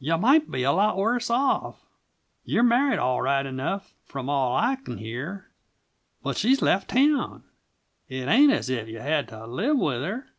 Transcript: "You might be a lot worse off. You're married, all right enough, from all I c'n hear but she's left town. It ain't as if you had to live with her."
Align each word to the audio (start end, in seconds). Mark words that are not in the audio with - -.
"You 0.00 0.18
might 0.18 0.50
be 0.50 0.64
a 0.64 0.72
lot 0.72 0.96
worse 0.96 1.30
off. 1.30 1.84
You're 2.44 2.64
married, 2.64 2.98
all 2.98 3.22
right 3.22 3.46
enough, 3.46 3.94
from 4.06 4.28
all 4.28 4.56
I 4.56 4.74
c'n 4.74 4.98
hear 4.98 5.52
but 6.20 6.36
she's 6.36 6.60
left 6.60 6.90
town. 6.90 7.44
It 8.08 8.26
ain't 8.26 8.50
as 8.52 8.68
if 8.68 8.88
you 8.88 8.98
had 8.98 9.28
to 9.28 9.46
live 9.46 9.78
with 9.78 10.02
her." 10.02 10.30